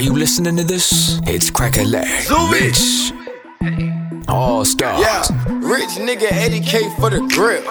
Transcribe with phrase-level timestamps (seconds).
[0.00, 1.20] Are you listening to this?
[1.26, 2.06] It's Cracka Lack.
[2.48, 3.12] Bitch.
[4.28, 4.98] All stars.
[4.98, 5.20] Yeah,
[5.60, 7.62] rich nigga 80k for the grip.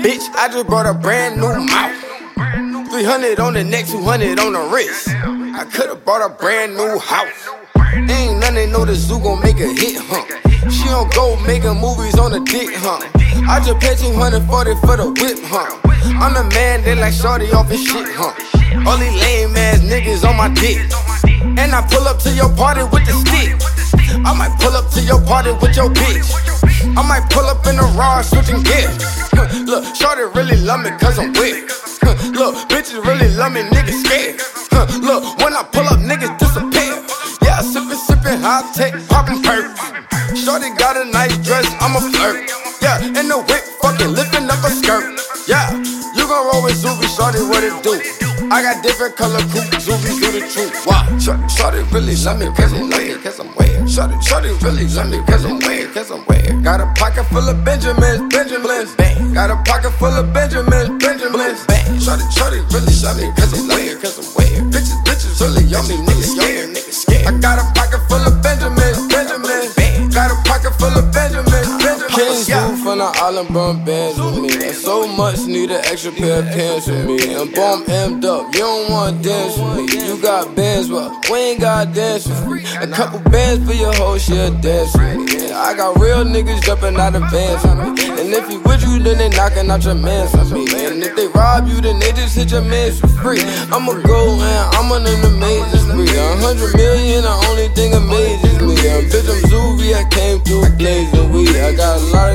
[0.00, 2.88] Bitch, I just brought a brand new mouth.
[2.88, 5.08] 300 on the neck, 200 on the wrist.
[5.10, 7.50] I could've bought a brand new house.
[7.76, 10.24] Ain't none they know the zoo gon' make a hit, huh?
[10.70, 12.98] She don't go making movies on the dick, huh?
[13.46, 15.68] I just paid 240 for the whip, huh?
[16.16, 18.32] I'm the man that like shorty off his shit, huh?
[18.88, 20.80] Only lame ass niggas on my dick.
[21.58, 23.58] And I pull up to your party with the stick.
[24.24, 26.28] I might pull up to your party with your bitch.
[26.96, 28.96] I might pull up in a raw switching gears.
[29.66, 31.70] Look, shorty really love me cause I'm weird.
[32.34, 34.40] Look, bitches really love me, niggas scared.
[35.02, 37.02] Look, when I pull up, niggas disappear.
[37.42, 39.78] Yeah, sippin', sippin', high tech, poppin' perks.
[40.38, 42.50] Shorty got a nice dress, I'm a flirt.
[42.80, 45.18] Yeah, in the whip, fucking lifting up a skirt.
[45.46, 45.70] Yeah,
[46.16, 47.96] you gon' roll with Zuby, shorty, what it do?
[48.50, 50.17] I got different color coupes, Zuby
[50.48, 53.84] Wow, shorty, shorty really love me cause I'm weird, cause I'm weird.
[53.84, 56.64] Shorty, shorty really love me cause I'm weird, cause I'm weird.
[56.64, 59.34] Got a pocket full of Benjamins, Benjamins, bang.
[59.34, 62.00] Got a pocket full of Benjamins, Benjamins, bang.
[62.00, 64.72] Shorty, shorty really love me cause I'm weird, cause I'm weird.
[64.72, 67.26] Bitches, bitches really on me, niggas scared, niggas scared.
[67.26, 67.77] I got a
[73.28, 74.66] from the island bun bands with me.
[74.66, 77.34] And so much need an extra pair of pants with me.
[77.34, 80.06] And bomb emmed up, you don't wanna dance with me.
[80.06, 82.64] You got bands, but we ain't got dance with me.
[82.80, 85.50] A couple bands for your whole shit dance with me.
[85.52, 88.20] I got real niggas jumping out of vans with me.
[88.20, 90.64] And if he with you, then they knocking out your mans with me.
[90.86, 93.42] And if they rob you, then they just hit your mans for free.
[93.72, 96.08] I'ma go and I'm on an amazing free.
[96.08, 98.78] A hundred million, the only thing amazes me.
[98.88, 101.56] And bitch, I'm Zuby, I came through blazing weed.
[101.56, 102.27] I got a lot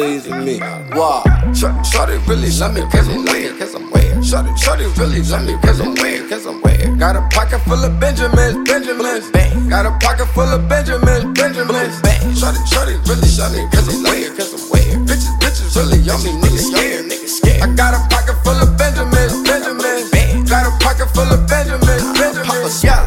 [0.00, 0.96] everything he blazing me.
[0.96, 1.22] Wow.
[1.52, 4.24] Shorty really love me cause I'm weird, cause I'm weird.
[4.24, 6.98] Shorty, shorty really love me cause I'm weird, cause I'm weird.
[6.98, 9.68] Got a pocket full of Benjamins, Benjamins, bang.
[9.68, 12.34] Got a pocket full of Benjamins, Benjamins, bang.
[12.34, 15.08] Shorty, shorty really love me cause I'm weird, cause I'm weird.
[15.08, 17.62] Bitches, bitches really on me, niggas scared, niggas scared.
[17.62, 20.42] I got a pocket full of Benjamins, Benjamins, bang.
[20.42, 23.04] Uh, got a pocket full of Benjamins, Benjamins, yeah.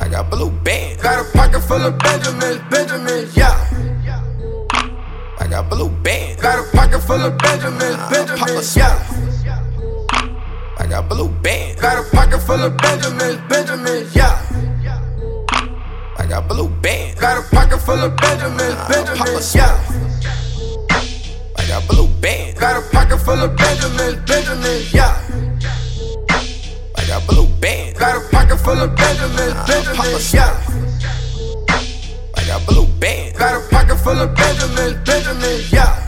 [0.00, 1.02] I got blue bands.
[1.02, 3.73] Got a pocket full of Benjamins, Benjamins, yeah.
[5.54, 6.42] Ah, I got blue bands.
[6.42, 8.90] Got a pocket full of Benjamins, Benjamins, ah,
[9.46, 9.54] yeah.
[10.78, 11.80] I got blue bands.
[11.80, 14.42] Got a pocket full of Benjamins, Benjamins, yeah.
[16.18, 17.20] I got blue bands.
[17.20, 19.78] Got a pocket full of Benjamins, ah, Benjamins, yeah.
[21.56, 22.58] I got blue bands.
[22.58, 25.20] Got a pocket full of Benjamins, Benjamins, yeah.
[26.96, 27.98] I got blue bands.
[27.98, 30.73] Got a pocket full of Benjamins, Benjamins, yeah.
[34.04, 36.06] Full of Benjamins, Benjamins, yeah.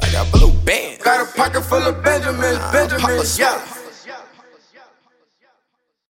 [0.00, 1.02] I got blue bands.
[1.02, 3.79] Got a pocket full of Benjamins, Benjamins, yeah.